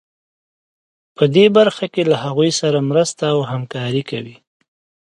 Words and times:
په 1.15 1.23
دې 1.35 1.45
برخه 1.57 1.85
کې 1.93 2.03
له 2.11 2.15
هغوی 2.23 2.51
سره 2.59 2.87
مرسته 2.89 3.23
او 3.33 3.39
همکاري 3.51 4.03
کوي. 4.09 4.35